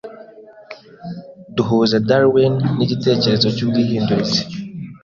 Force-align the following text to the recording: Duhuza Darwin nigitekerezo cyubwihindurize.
Duhuza 1.55 1.97
Darwin 2.07 2.53
nigitekerezo 2.75 3.47
cyubwihindurize. 3.55 4.41